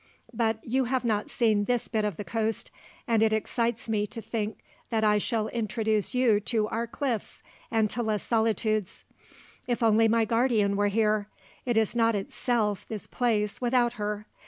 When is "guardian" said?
10.25-10.75